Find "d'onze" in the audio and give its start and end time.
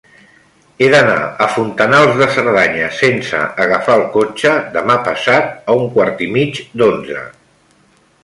6.83-7.21